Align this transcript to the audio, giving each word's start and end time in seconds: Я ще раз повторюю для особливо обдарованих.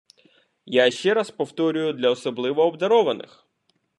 Я 0.65 0.89
ще 0.91 1.13
раз 1.13 1.29
повторюю 1.31 1.93
для 1.93 2.09
особливо 2.09 2.63
обдарованих. 2.65 3.47